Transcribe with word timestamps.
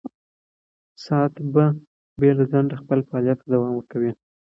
ساعت 1.03 1.33
به 1.53 1.65
بې 2.19 2.31
له 2.37 2.43
ځنډه 2.51 2.75
خپل 2.81 2.99
فعالیت 3.07 3.37
ته 3.41 3.47
دوام 3.53 3.71
ورکوي. 3.75 4.11